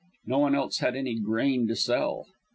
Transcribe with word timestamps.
No 0.25 0.39
one 0.39 0.55
else 0.55 0.79
had 0.79 0.95
any 0.95 1.19
grain 1.19 1.67
to 1.67 1.75
sell. 1.75 2.25